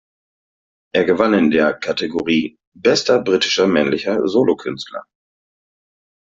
[0.95, 5.03] Er gewann in der Kategorie "Bester britischer männlicher Solokünstler".